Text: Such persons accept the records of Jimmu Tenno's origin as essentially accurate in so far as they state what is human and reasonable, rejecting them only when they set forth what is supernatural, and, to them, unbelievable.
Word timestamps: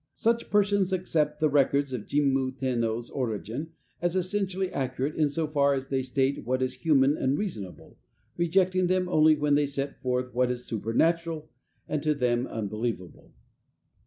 Such 0.15 0.49
persons 0.49 0.91
accept 0.91 1.39
the 1.39 1.47
records 1.47 1.93
of 1.93 2.07
Jimmu 2.07 2.57
Tenno's 2.57 3.11
origin 3.11 3.73
as 4.01 4.15
essentially 4.15 4.71
accurate 4.71 5.13
in 5.15 5.29
so 5.29 5.45
far 5.45 5.75
as 5.75 5.89
they 5.89 6.01
state 6.01 6.43
what 6.43 6.63
is 6.63 6.73
human 6.81 7.15
and 7.15 7.37
reasonable, 7.37 7.99
rejecting 8.35 8.87
them 8.87 9.07
only 9.07 9.35
when 9.35 9.53
they 9.53 9.67
set 9.67 10.01
forth 10.01 10.33
what 10.33 10.49
is 10.49 10.65
supernatural, 10.65 11.51
and, 11.87 12.01
to 12.01 12.15
them, 12.15 12.47
unbelievable. 12.47 13.31